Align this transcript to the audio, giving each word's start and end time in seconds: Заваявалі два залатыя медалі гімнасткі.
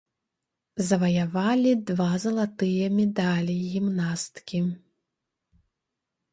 Заваявалі 0.87 1.73
два 1.91 2.07
залатыя 2.25 2.85
медалі 2.97 3.55
гімнасткі. 3.77 4.67